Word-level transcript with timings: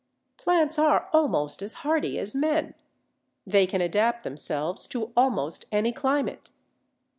Plants 0.35 0.79
are 0.79 1.09
almost 1.13 1.61
as 1.61 1.73
hardy 1.85 2.17
as 2.17 2.33
men; 2.33 2.73
they 3.45 3.67
can 3.67 3.81
adapt 3.81 4.23
themselves 4.23 4.87
to 4.87 5.13
almost 5.15 5.65
any 5.71 5.91
climate. 5.91 6.49